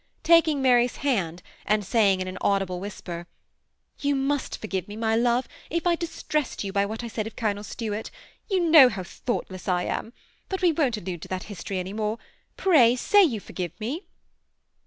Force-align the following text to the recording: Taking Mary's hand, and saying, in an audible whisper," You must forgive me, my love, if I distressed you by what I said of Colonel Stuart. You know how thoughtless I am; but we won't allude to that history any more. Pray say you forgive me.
Taking 0.23 0.63
Mary's 0.63 0.95
hand, 1.05 1.43
and 1.63 1.85
saying, 1.85 2.21
in 2.21 2.27
an 2.27 2.39
audible 2.41 2.79
whisper," 2.79 3.27
You 4.01 4.15
must 4.15 4.57
forgive 4.57 4.87
me, 4.87 4.95
my 4.95 5.15
love, 5.15 5.47
if 5.69 5.85
I 5.85 5.93
distressed 5.93 6.63
you 6.63 6.73
by 6.73 6.87
what 6.87 7.03
I 7.03 7.07
said 7.07 7.27
of 7.27 7.35
Colonel 7.35 7.63
Stuart. 7.63 8.09
You 8.49 8.61
know 8.61 8.89
how 8.89 9.03
thoughtless 9.03 9.67
I 9.67 9.83
am; 9.83 10.11
but 10.49 10.63
we 10.63 10.71
won't 10.71 10.97
allude 10.97 11.21
to 11.21 11.27
that 11.27 11.43
history 11.43 11.77
any 11.77 11.93
more. 11.93 12.17
Pray 12.57 12.95
say 12.95 13.23
you 13.23 13.39
forgive 13.39 13.79
me. 13.79 14.05